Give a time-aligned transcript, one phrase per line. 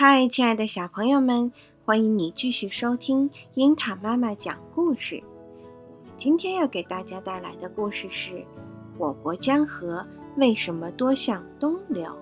[0.00, 1.52] 嗨，亲爱的小朋友们，
[1.84, 5.20] 欢迎你继续收听樱桃妈妈讲故事。
[5.24, 8.46] 我们今天要给大家带来的故事是：
[8.96, 10.06] 我国江河
[10.36, 12.16] 为什么多向东流？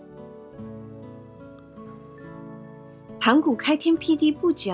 [3.20, 4.72] 盘古开天辟地不久，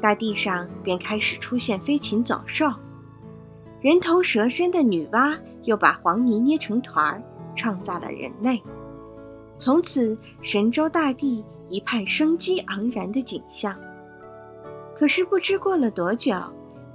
[0.00, 2.70] 大地上便开始出现飞禽走兽。
[3.80, 7.20] 人头蛇身的女娲又把黄泥捏成团儿，
[7.56, 8.62] 创造了人类。
[9.58, 11.44] 从此，神州大地。
[11.68, 13.76] 一派生机盎然的景象。
[14.96, 16.34] 可是不知过了多久，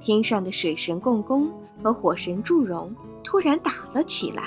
[0.01, 4.43] 天上的水神共工和火神祝融突然打了起来。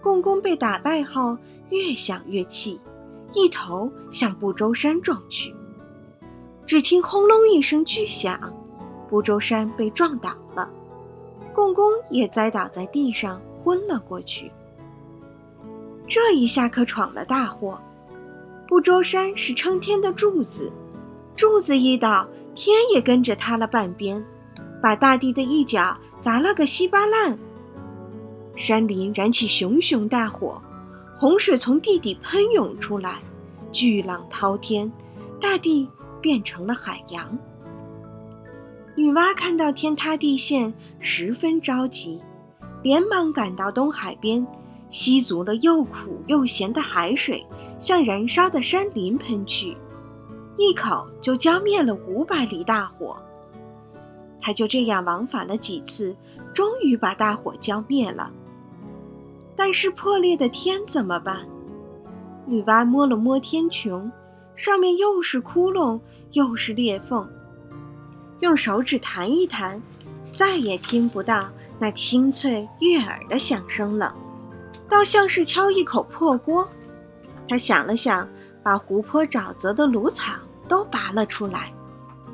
[0.00, 1.36] 共工被打败后，
[1.70, 2.80] 越想越气，
[3.34, 5.54] 一头向不周山撞去。
[6.64, 8.52] 只听轰隆一声巨响，
[9.10, 10.70] 不周山被撞倒了，
[11.54, 14.50] 共工也栽倒在地上，昏了过去。
[16.06, 17.78] 这一下可闯了大祸。
[18.68, 20.70] 不周山是撑天的柱子，
[21.34, 24.22] 柱子一倒，天也跟着塌了半边，
[24.82, 27.38] 把大地的一角砸了个稀巴烂。
[28.56, 30.60] 山林燃起熊熊大火，
[31.18, 33.22] 洪水从地底喷涌出来，
[33.72, 34.92] 巨浪滔天，
[35.40, 35.88] 大地
[36.20, 37.38] 变成了海洋。
[38.94, 42.20] 女娲看到天塌地陷，十分着急，
[42.82, 44.46] 连忙赶到东海边，
[44.90, 47.46] 吸足了又苦又咸的海水。
[47.80, 49.76] 向燃烧的山林喷去，
[50.56, 53.16] 一口就浇灭了五百里大火。
[54.40, 56.16] 他就这样往返了几次，
[56.54, 58.30] 终于把大火浇灭了。
[59.56, 61.46] 但是破裂的天怎么办？
[62.46, 64.10] 女娲摸了摸天穹，
[64.54, 66.00] 上面又是窟窿
[66.32, 67.28] 又是裂缝，
[68.40, 69.82] 用手指弹一弹，
[70.30, 74.14] 再也听不到那清脆悦耳的响声了，
[74.88, 76.66] 倒像是敲一口破锅。
[77.48, 78.28] 他想了想，
[78.62, 80.34] 把湖泊沼泽的芦草
[80.68, 81.72] 都拔了出来，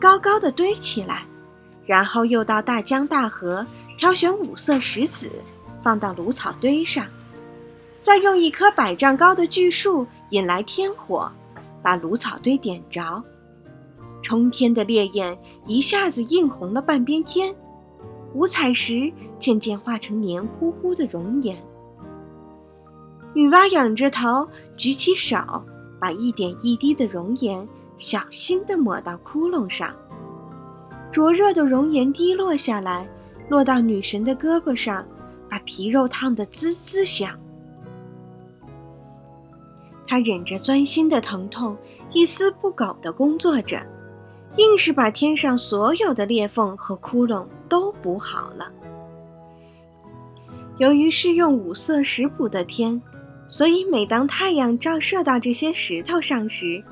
[0.01, 1.25] 高高的堆起来，
[1.87, 3.65] 然后又到大江大河
[3.97, 5.31] 挑选五色石子，
[5.83, 7.07] 放到芦草堆上，
[8.03, 11.31] 再用一棵百丈高的巨树引来天火，
[11.83, 13.23] 把芦草堆点着，
[14.23, 17.55] 冲天的烈焰一下子映红了半边天，
[18.33, 21.57] 五彩石渐渐化成黏糊糊的熔岩。
[23.35, 25.37] 女娲仰着头，举起手，
[25.99, 27.69] 把一点一滴的熔岩
[27.99, 29.93] 小心地抹到窟窿上。
[31.11, 33.09] 灼热的熔岩滴落下来，
[33.49, 35.05] 落到女神的胳膊上，
[35.51, 37.37] 把皮肉烫得滋滋响。
[40.07, 41.77] 她忍着钻心的疼痛，
[42.13, 43.85] 一丝不苟地工作着，
[44.59, 48.71] 硬是把天上所有的裂缝和窟窿都补好了。
[50.79, 53.03] 由于是用五色石补的天。
[53.49, 56.83] 所以，每当太阳照射到这些石头上时，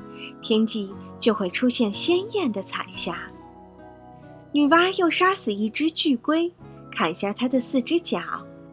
[0.41, 3.17] 天际就会出现鲜艳的彩霞。
[4.51, 6.51] 女娲又杀死一只巨龟，
[6.91, 8.21] 砍下它的四只脚，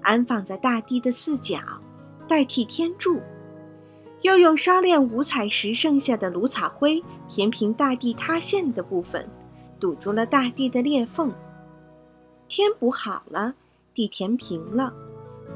[0.03, 1.59] 安放在大地的四角，
[2.29, 3.21] 代替天柱。
[4.23, 9.27] 又用烧炼五彩石剩下的芦草灰填平大地塌陷的部分，
[9.81, 11.33] 堵住了大地的裂缝。
[12.47, 13.55] 天补好了，
[13.95, 14.93] 地填平了。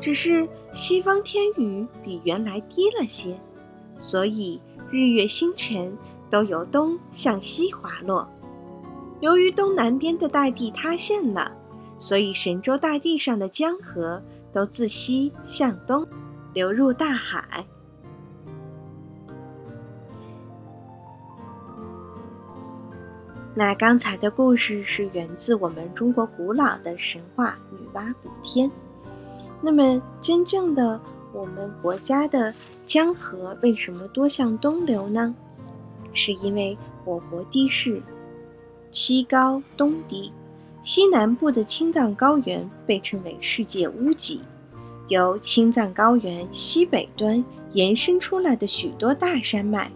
[0.00, 3.38] 只是西方天宇比原来低了些，
[3.98, 4.60] 所以
[4.90, 5.96] 日月星辰
[6.28, 8.28] 都由东向西滑落。
[9.20, 11.50] 由于东南边的大地塌陷了，
[11.98, 14.22] 所以神州大地上的江河
[14.52, 16.06] 都自西向东
[16.52, 17.64] 流入大海。
[23.54, 28.68] 那刚才的故事是源自我们中国古老的神话——女娲补天。
[29.64, 31.00] 那么，真正的
[31.32, 32.54] 我们国家的
[32.84, 35.34] 江河为什么多向东流呢？
[36.12, 36.76] 是因为
[37.06, 38.00] 我国地势
[38.92, 40.30] 西高东低，
[40.82, 44.42] 西南部的青藏高原被称为世界屋脊，
[45.08, 47.42] 由青藏高原西北端
[47.72, 49.90] 延伸出来的许多大山脉，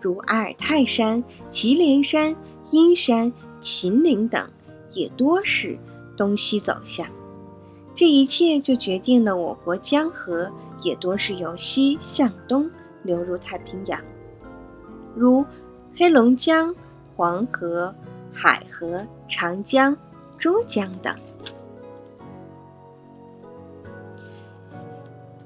[0.00, 2.34] 如阿尔泰山、祁连山、
[2.70, 4.48] 阴山、秦岭等，
[4.92, 5.76] 也多是
[6.16, 7.06] 东西走向。
[8.00, 10.50] 这一切就决定了我国江河
[10.82, 12.66] 也多是由西向东
[13.02, 14.00] 流入太平洋，
[15.14, 15.44] 如
[15.94, 16.74] 黑龙江、
[17.14, 17.94] 黄河、
[18.32, 19.94] 海河、长江、
[20.38, 21.14] 珠江等。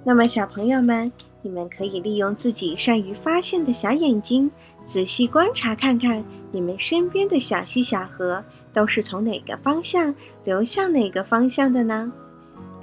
[0.05, 1.11] 那么，小朋友们，
[1.43, 4.49] 你们可以利用自己善于发现的小眼睛，
[4.85, 10.15] 仔细观察看看，你们身边的小溪小河都是从哪个方向
[10.45, 12.13] 流向哪个方向的呢？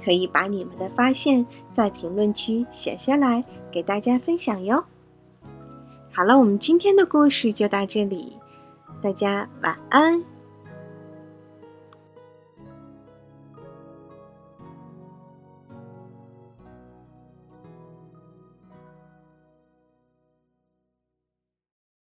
[0.04, 4.84] 可以把你们的发现在评论区写下来，给大家分享哟。
[6.12, 8.36] 好了，我们今天的故事就到这里，
[9.00, 10.31] 大家晚安。